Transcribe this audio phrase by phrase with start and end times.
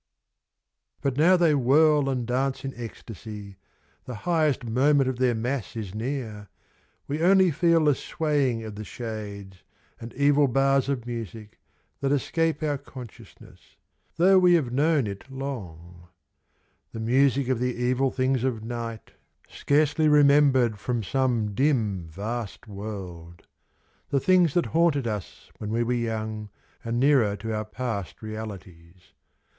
[0.41, 3.57] * =i< * But now they whirl and dance in ecstasy.
[4.05, 6.47] The highest moment of their mass is near.
[7.07, 9.61] We only feel the swaying of the shades,
[9.99, 11.59] And evil bars of music,
[11.99, 13.75] that escape Our consciousness,
[14.17, 16.07] tho' we have known it long:—
[16.93, 19.55] The music of the evil things of Night 29 Black Mass.
[19.59, 23.43] Scarcely remembered from some dim, vast world
[24.09, 24.47] The thing?
[24.47, 26.49] that haunted us when we were young
[26.83, 29.13] And nearer to our past realities.